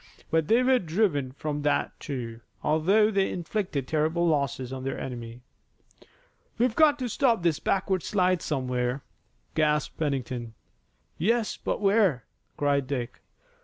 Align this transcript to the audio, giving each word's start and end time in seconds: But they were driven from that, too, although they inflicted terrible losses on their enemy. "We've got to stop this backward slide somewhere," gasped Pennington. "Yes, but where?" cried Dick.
But 0.31 0.47
they 0.47 0.63
were 0.63 0.79
driven 0.79 1.31
from 1.33 1.61
that, 1.61 1.91
too, 1.99 2.39
although 2.63 3.11
they 3.11 3.29
inflicted 3.31 3.87
terrible 3.87 4.25
losses 4.27 4.73
on 4.73 4.83
their 4.83 4.99
enemy. 4.99 5.41
"We've 6.57 6.75
got 6.75 6.97
to 6.97 7.07
stop 7.07 7.43
this 7.43 7.59
backward 7.59 8.01
slide 8.01 8.41
somewhere," 8.41 9.03
gasped 9.53 9.99
Pennington. 9.99 10.55
"Yes, 11.19 11.55
but 11.55 11.81
where?" 11.81 12.25
cried 12.57 12.87
Dick. 12.87 13.21